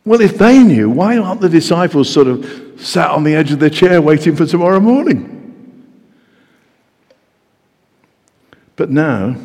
Well, 0.07 0.23
if 0.23 0.39
they 0.39 0.63
knew, 0.63 0.89
why 0.89 1.19
aren't 1.19 1.43
the 1.43 1.49
disciples 1.49 2.09
sort 2.09 2.27
of 2.27 2.81
sat 2.81 3.11
on 3.11 3.25
the 3.25 3.35
edge 3.35 3.53
of 3.53 3.59
their 3.59 3.71
chair 3.71 4.01
waiting 4.01 4.35
for 4.35 4.47
tomorrow 4.47 4.81
morning? 4.81 5.35
But 8.77 8.91
now, 8.91 9.37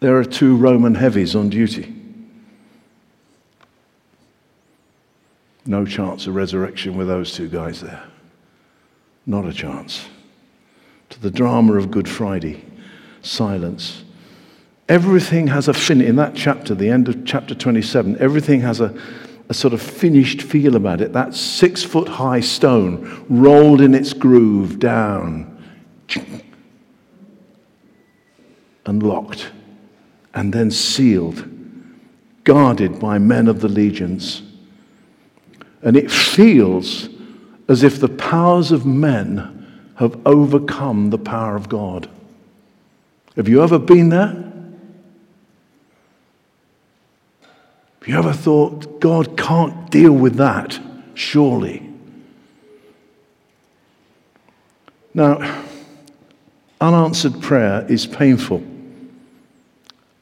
there 0.00 0.16
are 0.18 0.24
two 0.24 0.56
Roman 0.56 0.94
heavies 0.94 1.34
on 1.34 1.48
duty. 1.48 1.92
No 5.64 5.84
chance 5.84 6.26
of 6.26 6.34
resurrection 6.34 6.96
with 6.96 7.08
those 7.08 7.32
two 7.32 7.48
guys 7.48 7.80
there. 7.80 8.04
Not 9.26 9.46
a 9.46 9.52
chance. 9.52 10.06
To 11.10 11.20
the 11.20 11.30
drama 11.30 11.74
of 11.74 11.90
Good 11.90 12.08
Friday 12.08 12.64
silence. 13.22 14.04
Everything 14.88 15.48
has 15.48 15.66
a 15.66 15.74
fin 15.74 16.00
in 16.00 16.16
that 16.16 16.36
chapter, 16.36 16.74
the 16.74 16.88
end 16.88 17.08
of 17.08 17.24
chapter 17.24 17.54
27, 17.54 18.18
everything 18.18 18.60
has 18.60 18.80
a, 18.80 18.96
a 19.48 19.54
sort 19.54 19.74
of 19.74 19.82
finished 19.82 20.42
feel 20.42 20.76
about 20.76 21.00
it. 21.00 21.12
That 21.12 21.34
six 21.34 21.82
foot 21.82 22.06
high 22.06 22.40
stone 22.40 23.26
rolled 23.28 23.80
in 23.80 23.94
its 23.94 24.12
groove 24.12 24.78
down 24.78 25.52
and 28.84 29.02
locked 29.02 29.50
and 30.36 30.52
then 30.52 30.70
sealed, 30.70 31.48
guarded 32.44 33.00
by 33.00 33.18
men 33.18 33.48
of 33.48 33.62
the 33.62 33.68
legions. 33.68 34.42
And 35.82 35.96
it 35.96 36.10
feels 36.10 37.08
as 37.68 37.82
if 37.82 37.98
the 37.98 38.08
powers 38.08 38.70
of 38.70 38.84
men 38.84 39.94
have 39.96 40.20
overcome 40.26 41.08
the 41.08 41.18
power 41.18 41.56
of 41.56 41.70
God. 41.70 42.08
Have 43.34 43.48
you 43.48 43.62
ever 43.62 43.78
been 43.78 44.10
there? 44.10 44.26
Have 48.00 48.06
you 48.06 48.18
ever 48.18 48.34
thought, 48.34 49.00
God 49.00 49.38
can't 49.38 49.90
deal 49.90 50.12
with 50.12 50.36
that, 50.36 50.78
surely? 51.14 51.82
Now, 55.14 55.64
unanswered 56.78 57.40
prayer 57.40 57.86
is 57.88 58.06
painful. 58.06 58.62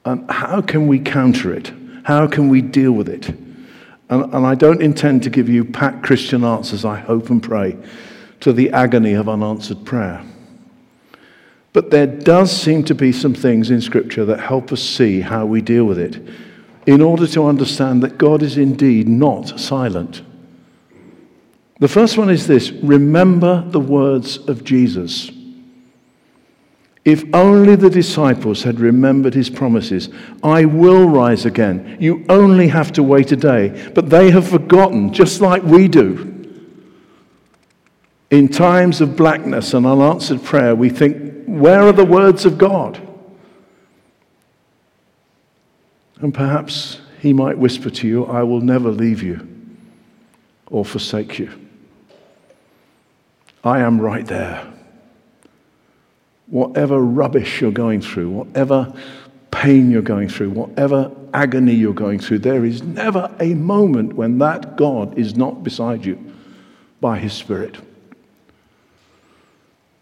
How 0.04 0.60
can 0.60 0.86
we 0.86 0.98
counter 0.98 1.52
it? 1.52 1.72
How 2.04 2.26
can 2.26 2.48
we 2.48 2.60
deal 2.60 2.92
with 2.92 3.08
it? 3.08 3.28
And, 4.10 4.34
and 4.34 4.46
I 4.46 4.54
don't 4.54 4.82
intend 4.82 5.22
to 5.22 5.30
give 5.30 5.48
you 5.48 5.64
pat 5.64 6.02
Christian 6.02 6.44
answers, 6.44 6.84
I 6.84 6.98
hope 6.98 7.30
and 7.30 7.42
pray, 7.42 7.76
to 8.40 8.52
the 8.52 8.70
agony 8.70 9.14
of 9.14 9.28
unanswered 9.28 9.84
prayer. 9.84 10.22
But 11.72 11.90
there 11.90 12.06
does 12.06 12.52
seem 12.52 12.84
to 12.84 12.94
be 12.94 13.12
some 13.12 13.34
things 13.34 13.70
in 13.70 13.80
Scripture 13.80 14.24
that 14.26 14.40
help 14.40 14.72
us 14.72 14.82
see 14.82 15.20
how 15.20 15.46
we 15.46 15.60
deal 15.60 15.84
with 15.84 15.98
it 15.98 16.20
in 16.86 17.00
order 17.00 17.26
to 17.26 17.46
understand 17.46 18.02
that 18.02 18.18
God 18.18 18.42
is 18.42 18.58
indeed 18.58 19.08
not 19.08 19.58
silent. 19.58 20.22
The 21.80 21.88
first 21.88 22.16
one 22.16 22.30
is 22.30 22.46
this 22.46 22.70
remember 22.70 23.64
the 23.68 23.80
words 23.80 24.36
of 24.36 24.64
Jesus. 24.64 25.30
If 27.04 27.22
only 27.34 27.76
the 27.76 27.90
disciples 27.90 28.62
had 28.62 28.80
remembered 28.80 29.34
his 29.34 29.50
promises, 29.50 30.08
I 30.42 30.64
will 30.64 31.06
rise 31.06 31.44
again. 31.44 31.98
You 32.00 32.24
only 32.30 32.68
have 32.68 32.92
to 32.92 33.02
wait 33.02 33.30
a 33.30 33.36
day. 33.36 33.90
But 33.94 34.08
they 34.08 34.30
have 34.30 34.48
forgotten, 34.48 35.12
just 35.12 35.42
like 35.42 35.62
we 35.62 35.86
do. 35.86 36.30
In 38.30 38.48
times 38.48 39.02
of 39.02 39.16
blackness 39.16 39.74
and 39.74 39.86
unanswered 39.86 40.42
prayer, 40.42 40.74
we 40.74 40.88
think, 40.88 41.44
where 41.46 41.82
are 41.82 41.92
the 41.92 42.06
words 42.06 42.46
of 42.46 42.56
God? 42.56 43.06
And 46.20 46.32
perhaps 46.32 47.02
he 47.20 47.34
might 47.34 47.58
whisper 47.58 47.90
to 47.90 48.08
you, 48.08 48.24
I 48.24 48.44
will 48.44 48.62
never 48.62 48.90
leave 48.90 49.22
you 49.22 49.46
or 50.68 50.86
forsake 50.86 51.38
you. 51.38 51.52
I 53.62 53.80
am 53.80 54.00
right 54.00 54.26
there 54.26 54.73
whatever 56.46 57.00
rubbish 57.00 57.60
you're 57.60 57.70
going 57.70 58.00
through, 58.00 58.30
whatever 58.30 58.92
pain 59.50 59.90
you're 59.90 60.02
going 60.02 60.28
through, 60.28 60.50
whatever 60.50 61.10
agony 61.32 61.74
you're 61.74 61.94
going 61.94 62.18
through, 62.18 62.40
there 62.40 62.64
is 62.64 62.82
never 62.82 63.34
a 63.40 63.54
moment 63.54 64.14
when 64.14 64.38
that 64.38 64.76
God 64.76 65.16
is 65.18 65.36
not 65.36 65.62
beside 65.62 66.04
you 66.04 66.18
by 67.00 67.18
His 67.18 67.32
Spirit. 67.32 67.76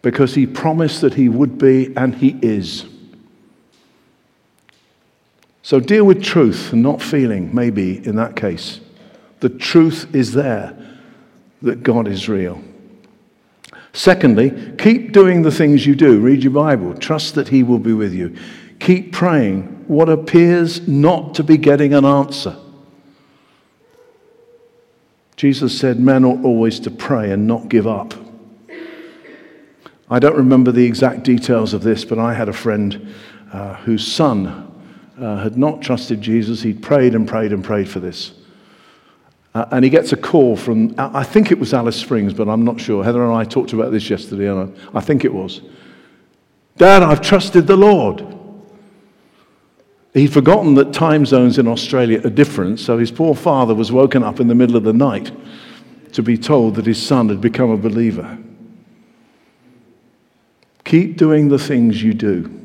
Because 0.01 0.35
He 0.35 0.45
promised 0.45 1.01
that 1.01 1.13
He 1.13 1.29
would 1.29 1.57
be, 1.57 1.95
and 1.95 2.15
He 2.15 2.37
is. 2.41 2.85
So 5.61 5.79
deal 5.79 6.03
with 6.03 6.21
truth 6.21 6.73
and 6.73 6.83
not 6.83 7.01
feeling, 7.01 7.53
maybe 7.55 8.05
in 8.05 8.17
that 8.17 8.35
case. 8.35 8.81
The 9.39 9.49
truth 9.49 10.13
is 10.13 10.33
there 10.33 10.75
that 11.61 11.83
God 11.83 12.07
is 12.07 12.27
real. 12.27 12.61
Secondly, 13.93 14.73
keep 14.79 15.11
doing 15.11 15.43
the 15.43 15.51
things 15.51 15.85
you 15.85 15.95
do. 15.95 16.19
Read 16.19 16.43
your 16.43 16.51
Bible. 16.51 16.95
Trust 16.95 17.35
that 17.35 17.47
He 17.47 17.61
will 17.61 17.79
be 17.79 17.93
with 17.93 18.13
you. 18.13 18.35
Keep 18.79 19.13
praying 19.13 19.85
what 19.87 20.09
appears 20.09 20.87
not 20.87 21.35
to 21.35 21.43
be 21.43 21.57
getting 21.57 21.93
an 21.93 22.03
answer. 22.03 22.57
Jesus 25.35 25.77
said 25.77 25.99
men 25.99 26.25
ought 26.25 26.43
always 26.43 26.79
to 26.81 26.91
pray 26.91 27.31
and 27.31 27.47
not 27.47 27.69
give 27.69 27.85
up. 27.85 28.13
I 30.09 30.19
don't 30.19 30.35
remember 30.35 30.71
the 30.71 30.85
exact 30.85 31.23
details 31.23 31.73
of 31.73 31.83
this, 31.83 32.03
but 32.03 32.19
I 32.19 32.33
had 32.33 32.49
a 32.49 32.53
friend 32.53 33.13
uh, 33.51 33.75
whose 33.77 34.05
son 34.05 34.71
uh, 35.19 35.37
had 35.37 35.57
not 35.57 35.81
trusted 35.81 36.21
Jesus. 36.21 36.61
He'd 36.61 36.81
prayed 36.81 37.15
and 37.15 37.27
prayed 37.27 37.53
and 37.53 37.63
prayed 37.63 37.89
for 37.89 37.99
this. 37.99 38.33
Uh, 39.55 39.65
and 39.71 39.83
he 39.83 39.89
gets 39.89 40.11
a 40.11 40.17
call 40.17 40.57
from, 40.57 40.95
I 40.97 41.23
think 41.23 41.51
it 41.51 41.59
was 41.59 41.73
Alice 41.73 41.95
Springs, 41.95 42.33
but 42.33 42.49
I'm 42.49 42.65
not 42.65 42.81
sure. 42.81 43.03
Heather 43.03 43.23
and 43.23 43.33
I 43.33 43.43
talked 43.43 43.73
about 43.73 43.91
this 43.91 44.09
yesterday, 44.09 44.47
and 44.49 44.75
I, 44.93 44.97
I 44.97 45.01
think 45.01 45.25
it 45.25 45.33
was. 45.33 45.61
Dad, 46.77 47.03
I've 47.03 47.21
trusted 47.21 47.67
the 47.67 47.75
Lord. 47.75 48.25
He'd 50.13 50.33
forgotten 50.33 50.73
that 50.75 50.91
time 50.91 51.25
zones 51.25 51.59
in 51.59 51.67
Australia 51.67 52.19
are 52.25 52.31
different, 52.31 52.79
so 52.79 52.97
his 52.97 53.11
poor 53.11 53.35
father 53.35 53.75
was 53.75 53.91
woken 53.91 54.23
up 54.23 54.39
in 54.39 54.47
the 54.47 54.55
middle 54.55 54.75
of 54.75 54.83
the 54.83 54.93
night 54.93 55.31
to 56.13 56.23
be 56.23 56.37
told 56.37 56.75
that 56.75 56.85
his 56.85 57.01
son 57.01 57.29
had 57.29 57.41
become 57.41 57.69
a 57.69 57.77
believer. 57.77 58.37
Keep 60.83 61.17
doing 61.17 61.49
the 61.49 61.59
things 61.59 62.01
you 62.01 62.13
do. 62.13 62.59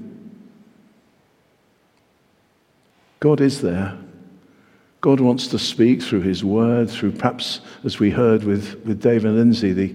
God 3.21 3.41
is 3.41 3.61
there. 3.61 3.99
God 5.01 5.21
wants 5.21 5.47
to 5.49 5.59
speak 5.59 6.03
through 6.03 6.23
His 6.23 6.45
Word, 6.45 6.91
through 6.91 7.13
perhaps, 7.13 7.61
as 7.85 8.01
we 8.01 8.11
heard 8.11 8.43
with, 8.43 8.85
with 8.85 9.01
Dave 9.01 9.25
and 9.25 9.37
Lindsay, 9.37 9.73
the, 9.73 9.95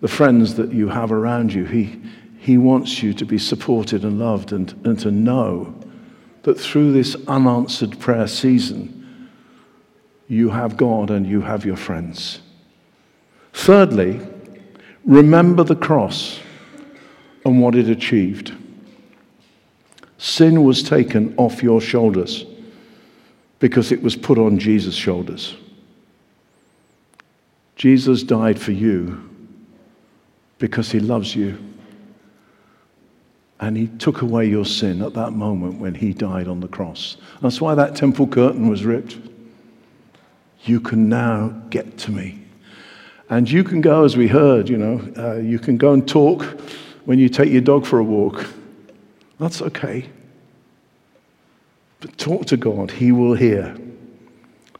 the 0.00 0.08
friends 0.08 0.54
that 0.54 0.72
you 0.72 0.88
have 0.88 1.12
around 1.12 1.52
you. 1.52 1.64
He, 1.64 2.00
he 2.38 2.56
wants 2.56 3.02
you 3.02 3.12
to 3.14 3.26
be 3.26 3.38
supported 3.38 4.04
and 4.04 4.18
loved 4.18 4.52
and, 4.52 4.72
and 4.84 4.98
to 5.00 5.10
know 5.10 5.74
that 6.44 6.58
through 6.58 6.92
this 6.92 7.14
unanswered 7.28 8.00
prayer 8.00 8.26
season, 8.26 9.28
you 10.28 10.48
have 10.48 10.78
God 10.78 11.10
and 11.10 11.26
you 11.26 11.42
have 11.42 11.64
your 11.66 11.76
friends. 11.76 12.40
Thirdly, 13.52 14.26
remember 15.04 15.62
the 15.62 15.76
cross 15.76 16.40
and 17.44 17.60
what 17.60 17.74
it 17.74 17.88
achieved. 17.88 18.54
Sin 20.16 20.64
was 20.64 20.82
taken 20.82 21.34
off 21.36 21.62
your 21.62 21.80
shoulders 21.80 22.46
because 23.62 23.92
it 23.92 24.02
was 24.02 24.16
put 24.16 24.38
on 24.38 24.58
Jesus' 24.58 24.96
shoulders. 24.96 25.54
Jesus 27.76 28.24
died 28.24 28.58
for 28.58 28.72
you 28.72 29.30
because 30.58 30.90
he 30.90 30.98
loves 30.98 31.36
you. 31.36 31.56
And 33.60 33.76
he 33.76 33.86
took 33.86 34.22
away 34.22 34.48
your 34.48 34.64
sin 34.64 35.00
at 35.00 35.14
that 35.14 35.30
moment 35.30 35.78
when 35.78 35.94
he 35.94 36.12
died 36.12 36.48
on 36.48 36.58
the 36.58 36.66
cross. 36.66 37.18
That's 37.40 37.60
why 37.60 37.76
that 37.76 37.94
temple 37.94 38.26
curtain 38.26 38.68
was 38.68 38.84
ripped. 38.84 39.16
You 40.64 40.80
can 40.80 41.08
now 41.08 41.50
get 41.70 41.98
to 41.98 42.10
me. 42.10 42.44
And 43.30 43.48
you 43.48 43.62
can 43.62 43.80
go, 43.80 44.02
as 44.02 44.16
we 44.16 44.26
heard, 44.26 44.68
you 44.68 44.76
know, 44.76 45.12
uh, 45.16 45.36
you 45.36 45.60
can 45.60 45.76
go 45.76 45.92
and 45.92 46.06
talk 46.06 46.42
when 47.04 47.20
you 47.20 47.28
take 47.28 47.52
your 47.52 47.60
dog 47.60 47.86
for 47.86 48.00
a 48.00 48.04
walk. 48.04 48.44
That's 49.38 49.62
okay. 49.62 50.10
But 52.02 52.18
talk 52.18 52.46
to 52.46 52.56
God, 52.56 52.90
He 52.90 53.12
will 53.12 53.34
hear. 53.34 53.74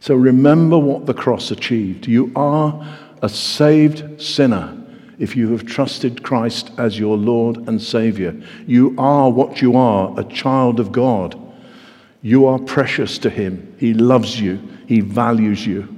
So 0.01 0.17
remember 0.17 0.77
what 0.77 1.07
the 1.07 1.15
cross 1.15 1.53
achieved. 1.53 2.09
You 2.09 2.33
are 2.35 2.99
a 3.23 3.29
saved 3.29 4.21
sinner 4.21 4.77
if 5.21 5.37
you 5.37 5.53
have 5.53 5.65
trusted 5.65 6.25
Christ 6.25 6.73
as 6.79 6.99
your 6.99 7.17
Lord 7.17 7.69
and 7.69 7.81
Savior. 7.81 8.35
You 8.67 8.97
are 8.99 9.31
what 9.31 9.63
you 9.63 9.77
are, 9.77 10.13
a 10.19 10.25
child 10.25 10.81
of 10.81 10.91
God. 10.91 11.41
You 12.23 12.47
are 12.47 12.59
precious 12.59 13.19
to 13.19 13.31
Him. 13.31 13.73
He 13.79 13.95
loves 13.95 14.41
you, 14.41 14.61
He 14.89 15.01
values 15.01 15.65
you. 15.65 15.89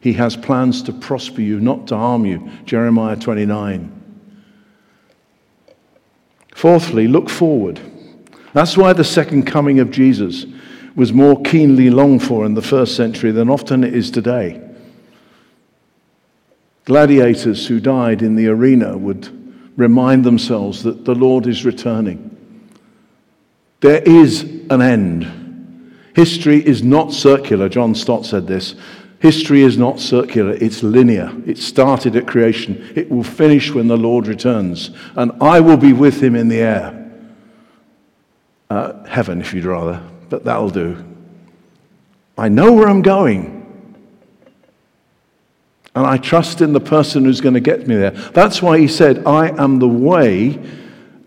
He 0.00 0.14
has 0.14 0.34
plans 0.34 0.82
to 0.84 0.94
prosper 0.94 1.42
you, 1.42 1.60
not 1.60 1.86
to 1.88 1.96
harm 1.96 2.24
you. 2.24 2.50
Jeremiah 2.64 3.16
29. 3.16 3.90
Fourthly, 6.54 7.06
look 7.06 7.28
forward. 7.28 7.80
That's 8.54 8.78
why 8.78 8.94
the 8.94 9.04
second 9.04 9.44
coming 9.44 9.80
of 9.80 9.90
Jesus 9.90 10.46
was 10.96 11.12
more 11.12 11.40
keenly 11.42 11.90
longed 11.90 12.22
for 12.22 12.46
in 12.46 12.54
the 12.54 12.62
first 12.62 12.96
century 12.96 13.32
than 13.32 13.50
often 13.50 13.82
it 13.82 13.94
is 13.94 14.10
today. 14.10 14.60
Gladiators 16.84 17.66
who 17.66 17.80
died 17.80 18.22
in 18.22 18.36
the 18.36 18.48
arena 18.48 18.96
would 18.96 19.28
remind 19.76 20.24
themselves 20.24 20.82
that 20.82 21.04
the 21.04 21.14
Lord 21.14 21.46
is 21.46 21.64
returning. 21.64 22.30
There 23.80 24.02
is 24.02 24.42
an 24.70 24.82
end. 24.82 26.00
History 26.14 26.64
is 26.64 26.82
not 26.82 27.12
circular. 27.12 27.68
John 27.68 27.94
Stott 27.94 28.24
said 28.24 28.46
this. 28.46 28.74
History 29.18 29.62
is 29.62 29.78
not 29.78 30.00
circular, 30.00 30.52
it's 30.52 30.82
linear. 30.82 31.32
It 31.46 31.56
started 31.56 32.14
at 32.14 32.26
creation. 32.26 32.92
It 32.94 33.10
will 33.10 33.24
finish 33.24 33.72
when 33.72 33.88
the 33.88 33.96
Lord 33.96 34.26
returns. 34.26 34.90
And 35.16 35.32
I 35.40 35.60
will 35.60 35.78
be 35.78 35.94
with 35.94 36.22
him 36.22 36.36
in 36.36 36.48
the 36.48 36.58
air. 36.58 37.10
Uh, 38.68 39.02
heaven, 39.04 39.40
if 39.40 39.54
you'd 39.54 39.64
rather, 39.64 40.02
but 40.28 40.44
that'll 40.44 40.70
do. 40.70 41.04
I 42.36 42.48
know 42.48 42.72
where 42.72 42.88
I'm 42.88 43.02
going. 43.02 43.54
And 45.94 46.04
I 46.04 46.16
trust 46.16 46.60
in 46.60 46.72
the 46.72 46.80
person 46.80 47.24
who's 47.24 47.40
going 47.40 47.54
to 47.54 47.60
get 47.60 47.86
me 47.86 47.94
there. 47.94 48.10
That's 48.10 48.60
why 48.60 48.78
he 48.78 48.88
said, 48.88 49.26
I 49.26 49.50
am 49.62 49.78
the 49.78 49.88
way, 49.88 50.58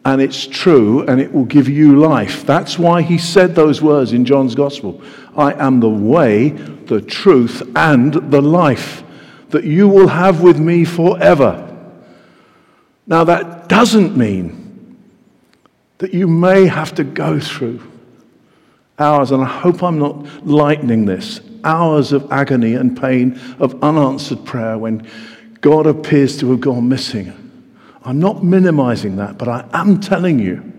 and 0.03 0.21
it's 0.21 0.45
true, 0.45 1.05
and 1.07 1.21
it 1.21 1.31
will 1.31 1.45
give 1.45 1.69
you 1.69 1.97
life. 1.99 2.45
That's 2.45 2.77
why 2.77 3.01
he 3.01 3.17
said 3.17 3.55
those 3.55 3.81
words 3.81 4.11
in 4.11 4.25
John's 4.25 4.55
Gospel 4.55 5.01
I 5.37 5.53
am 5.53 5.79
the 5.79 5.89
way, 5.89 6.49
the 6.49 6.99
truth, 6.99 7.61
and 7.75 8.13
the 8.13 8.41
life 8.41 9.03
that 9.49 9.63
you 9.63 9.87
will 9.87 10.09
have 10.09 10.41
with 10.41 10.59
me 10.59 10.83
forever. 10.83 11.63
Now, 13.05 13.23
that 13.23 13.69
doesn't 13.69 14.17
mean 14.17 14.97
that 15.99 16.13
you 16.13 16.27
may 16.27 16.65
have 16.65 16.93
to 16.95 17.05
go 17.05 17.39
through 17.39 17.81
hours, 18.99 19.31
and 19.31 19.43
I 19.43 19.47
hope 19.47 19.83
I'm 19.83 19.99
not 19.99 20.45
lightening 20.45 21.05
this, 21.05 21.41
hours 21.63 22.11
of 22.11 22.31
agony 22.31 22.73
and 22.73 22.99
pain 22.99 23.39
of 23.59 23.81
unanswered 23.83 24.45
prayer 24.45 24.77
when 24.77 25.07
God 25.61 25.85
appears 25.85 26.37
to 26.39 26.51
have 26.51 26.61
gone 26.61 26.87
missing. 26.87 27.33
I'm 28.03 28.19
not 28.19 28.43
minimizing 28.43 29.17
that, 29.17 29.37
but 29.37 29.47
I 29.47 29.67
am 29.73 29.99
telling 29.99 30.39
you 30.39 30.73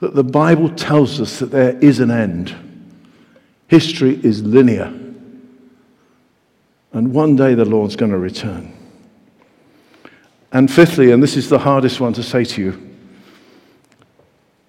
that 0.00 0.14
the 0.14 0.24
Bible 0.24 0.68
tells 0.70 1.20
us 1.20 1.38
that 1.38 1.50
there 1.50 1.76
is 1.78 2.00
an 2.00 2.10
end. 2.10 2.54
History 3.66 4.20
is 4.22 4.42
linear. 4.42 4.92
And 6.92 7.12
one 7.12 7.36
day 7.36 7.54
the 7.54 7.64
Lord's 7.64 7.96
going 7.96 8.12
to 8.12 8.18
return. 8.18 8.72
And 10.52 10.72
fifthly, 10.72 11.10
and 11.10 11.22
this 11.22 11.36
is 11.36 11.48
the 11.48 11.58
hardest 11.58 12.00
one 12.00 12.12
to 12.14 12.22
say 12.22 12.44
to 12.44 12.62
you, 12.62 12.87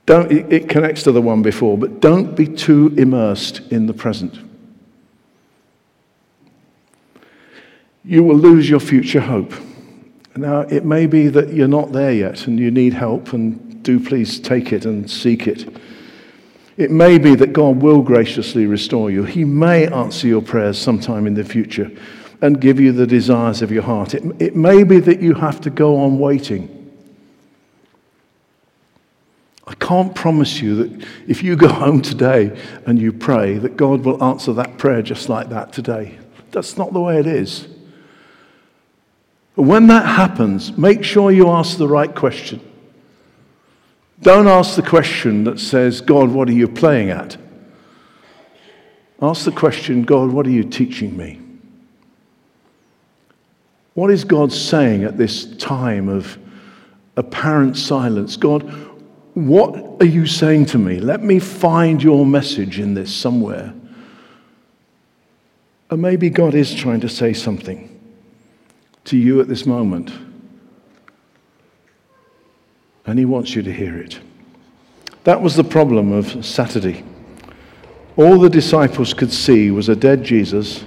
don't, 0.10 0.32
it, 0.32 0.68
connects 0.68 1.04
to 1.04 1.12
the 1.12 1.22
one 1.22 1.44
before, 1.44 1.78
but 1.78 2.00
don't 2.00 2.36
be 2.36 2.48
too 2.48 2.92
immersed 2.98 3.60
in 3.72 3.86
the 3.86 3.94
present. 3.94 4.40
You 8.04 8.24
will 8.24 8.36
lose 8.36 8.68
your 8.68 8.80
future 8.80 9.20
hope. 9.20 9.54
Now, 10.36 10.62
it 10.62 10.84
may 10.84 11.06
be 11.06 11.28
that 11.28 11.54
you're 11.54 11.68
not 11.68 11.92
there 11.92 12.12
yet 12.12 12.48
and 12.48 12.60
you 12.60 12.72
need 12.72 12.96
help, 12.96 13.34
and 13.34 13.84
do 13.84 14.00
please 14.00 14.40
take 14.40 14.74
it 14.74 14.84
and 14.84 15.10
seek 15.10 15.46
it. 15.46 15.78
It 16.76 16.90
may 16.90 17.20
be 17.20 17.36
that 17.36 17.54
God 17.54 17.80
will 17.80 18.02
graciously 18.02 18.66
restore 18.66 19.12
you. 19.12 19.26
He 19.26 19.46
may 19.46 19.86
answer 19.86 20.28
your 20.28 20.42
prayers 20.42 20.80
sometime 20.80 21.28
in 21.28 21.36
the 21.36 21.44
future 21.44 21.92
and 22.42 22.60
give 22.60 22.80
you 22.80 22.94
the 22.94 23.06
desires 23.06 23.62
of 23.62 23.72
your 23.72 23.84
heart. 23.84 24.16
It, 24.16 24.24
it 24.42 24.56
may 24.56 24.84
be 24.84 25.00
that 25.02 25.22
you 25.22 25.36
have 25.36 25.62
to 25.62 25.70
go 25.70 25.98
on 25.98 26.18
waiting. 26.18 26.79
I 29.70 29.76
can't 29.76 30.16
promise 30.16 30.62
you 30.62 30.76
that 30.78 31.08
if 31.28 31.44
you 31.44 31.56
go 31.56 31.68
home 31.68 32.02
today 32.02 32.60
and 32.88 33.00
you 33.00 33.14
pray, 33.14 33.60
that 33.60 33.78
God 33.78 34.04
will 34.04 34.22
answer 34.24 34.52
that 34.54 34.80
prayer 34.80 35.04
just 35.04 35.30
like 35.30 35.50
that 35.50 35.72
today. 35.72 36.18
That's 36.50 36.76
not 36.76 36.92
the 36.92 37.00
way 37.00 37.20
it 37.20 37.28
is. 37.28 37.68
But 39.56 39.64
when 39.64 39.86
that 39.88 40.08
happens, 40.08 40.76
make 40.76 41.04
sure 41.04 41.32
you 41.32 41.50
ask 41.50 41.78
the 41.78 41.88
right 41.88 42.14
question. 42.14 42.62
Don't 44.22 44.48
ask 44.48 44.76
the 44.76 44.82
question 44.82 45.44
that 45.44 45.60
says, 45.60 46.02
God, 46.02 46.30
what 46.32 46.50
are 46.50 46.54
you 46.54 46.68
playing 46.68 47.12
at? 47.12 47.38
Ask 49.22 49.46
the 49.46 49.52
question, 49.52 50.02
God, 50.02 50.32
what 50.32 50.48
are 50.48 50.52
you 50.52 50.64
teaching 50.64 51.16
me? 51.16 51.40
What 53.94 54.10
is 54.10 54.24
God 54.24 54.52
saying 54.52 55.04
at 55.04 55.18
this 55.18 55.56
time 55.58 56.10
of 56.10 56.40
apparent 57.16 57.78
silence? 57.78 58.36
God, 58.36 58.89
what 59.34 60.02
are 60.02 60.06
you 60.06 60.26
saying 60.26 60.66
to 60.68 60.78
me? 60.78 61.00
Let 61.00 61.22
me 61.22 61.40
find 61.40 62.02
your 62.02 62.26
message 62.26 62.80
in 62.80 62.94
this 62.94 63.14
somewhere. 63.14 63.74
Or 65.92 65.98
maybe 65.98 66.30
God 66.30 66.56
is 66.56 66.74
trying 66.74 67.00
to 67.02 67.10
say 67.10 67.34
something 67.34 67.86
to 69.06 69.18
you 69.18 69.42
at 69.42 69.48
this 69.48 69.66
moment. 69.66 70.12
And 73.06 73.18
He 73.18 73.26
wants 73.26 73.56
you 73.56 73.64
to 73.64 73.72
hear 73.72 73.98
it. 73.98 74.20
That 75.24 75.42
was 75.42 75.56
the 75.56 75.64
problem 75.64 76.12
of 76.12 76.46
Saturday. 76.46 77.04
All 78.18 78.40
the 78.40 78.50
disciples 78.50 79.14
could 79.14 79.32
see 79.32 79.72
was 79.72 79.90
a 79.90 79.96
dead 79.96 80.24
Jesus, 80.24 80.84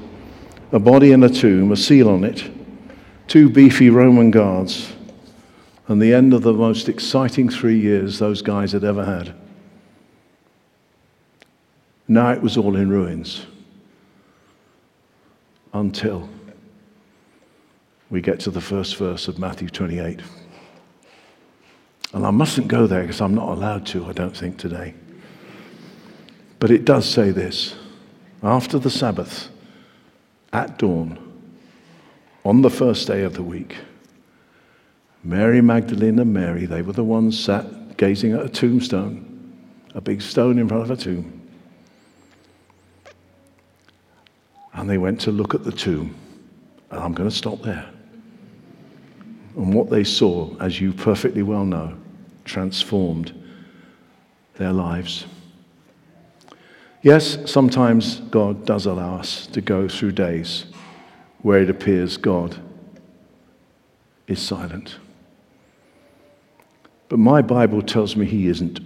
a 0.70 0.78
body 0.78 1.12
in 1.12 1.22
a 1.22 1.28
tomb, 1.28 1.72
a 1.72 1.76
seal 1.76 2.08
on 2.08 2.24
it, 2.24 2.50
two 3.28 3.48
beefy 3.48 3.90
Roman 3.90 4.30
guards 4.30 4.92
and 5.88 6.00
the 6.00 6.14
end 6.14 6.32
of 6.32 6.42
the 6.42 6.52
most 6.52 6.88
exciting 6.88 7.48
three 7.48 7.78
years 7.78 8.18
those 8.18 8.42
guys 8.42 8.72
had 8.72 8.84
ever 8.84 9.04
had. 9.04 9.34
Now 12.08 12.30
it 12.30 12.42
was 12.42 12.56
all 12.56 12.76
in 12.76 12.88
ruins 12.88 13.46
until 15.72 16.28
we 18.10 18.20
get 18.20 18.40
to 18.40 18.50
the 18.50 18.60
first 18.60 18.96
verse 18.96 19.28
of 19.28 19.38
Matthew 19.38 19.68
28. 19.68 20.20
And 22.12 22.26
I 22.26 22.30
mustn't 22.30 22.68
go 22.68 22.86
there 22.86 23.02
because 23.02 23.22
I'm 23.22 23.34
not 23.34 23.48
allowed 23.48 23.86
to, 23.86 24.04
I 24.04 24.12
don't 24.12 24.36
think, 24.36 24.58
today. 24.58 24.94
But 26.58 26.70
it 26.70 26.84
does 26.84 27.08
say 27.08 27.30
this 27.30 27.74
after 28.42 28.78
the 28.78 28.90
Sabbath, 28.90 29.48
at 30.52 30.78
dawn, 30.78 31.18
on 32.44 32.60
the 32.60 32.70
first 32.70 33.06
day 33.06 33.22
of 33.22 33.34
the 33.34 33.42
week, 33.42 33.76
Mary 35.24 35.60
Magdalene 35.60 36.18
and 36.18 36.32
Mary, 36.32 36.66
they 36.66 36.82
were 36.82 36.92
the 36.92 37.04
ones 37.04 37.38
sat 37.38 37.96
gazing 37.96 38.32
at 38.32 38.44
a 38.44 38.48
tombstone, 38.48 39.54
a 39.94 40.00
big 40.00 40.20
stone 40.20 40.58
in 40.58 40.66
front 40.66 40.82
of 40.82 40.90
a 40.90 40.96
tomb. 40.96 41.40
And 44.72 44.90
they 44.90 44.98
went 44.98 45.20
to 45.22 45.30
look 45.30 45.54
at 45.54 45.62
the 45.62 45.70
tomb. 45.70 46.16
And 46.90 47.00
I'm 47.00 47.12
going 47.12 47.28
to 47.28 47.34
stop 47.34 47.62
there. 47.62 47.88
And 49.56 49.72
what 49.72 49.90
they 49.90 50.02
saw, 50.02 50.56
as 50.58 50.80
you 50.80 50.92
perfectly 50.92 51.42
well 51.42 51.64
know, 51.64 51.96
transformed 52.44 53.32
their 54.54 54.72
lives. 54.72 55.26
Yes, 57.02 57.38
sometimes 57.50 58.20
God 58.20 58.64
does 58.64 58.86
allow 58.86 59.16
us 59.16 59.46
to 59.48 59.60
go 59.60 59.88
through 59.88 60.12
days 60.12 60.66
where 61.42 61.60
it 61.60 61.70
appears 61.70 62.16
God 62.16 62.56
is 64.26 64.40
silent. 64.40 64.96
But 67.12 67.18
my 67.18 67.42
Bible 67.42 67.82
tells 67.82 68.16
me 68.16 68.24
he 68.24 68.46
isn't. 68.46 68.80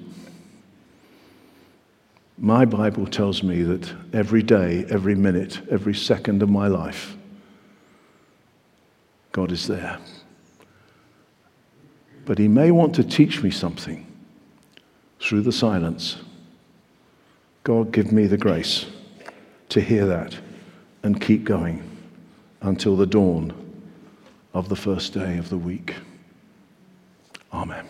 My 2.36 2.64
Bible 2.64 3.06
tells 3.06 3.44
me 3.44 3.62
that 3.62 3.94
every 4.12 4.42
day, 4.42 4.84
every 4.90 5.14
minute, 5.14 5.60
every 5.70 5.94
second 5.94 6.42
of 6.42 6.50
my 6.50 6.66
life, 6.66 7.16
God 9.30 9.52
is 9.52 9.68
there. 9.68 10.00
But 12.24 12.38
he 12.38 12.48
may 12.48 12.72
want 12.72 12.96
to 12.96 13.04
teach 13.04 13.44
me 13.44 13.52
something 13.52 14.04
through 15.20 15.42
the 15.42 15.52
silence. 15.52 16.16
God, 17.62 17.92
give 17.92 18.10
me 18.10 18.26
the 18.26 18.36
grace 18.36 18.86
to 19.68 19.80
hear 19.80 20.04
that 20.04 20.36
and 21.04 21.20
keep 21.20 21.44
going 21.44 21.88
until 22.60 22.96
the 22.96 23.06
dawn 23.06 23.52
of 24.52 24.68
the 24.68 24.74
first 24.74 25.14
day 25.14 25.38
of 25.38 25.48
the 25.48 25.58
week. 25.58 25.94
Amen. 27.52 27.86